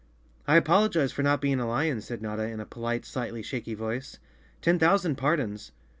[0.47, 4.17] "I apologize for not being a lion," said Notta, in a polite, slightly shaky voice.
[4.59, 5.73] "Ten thousand pardons!"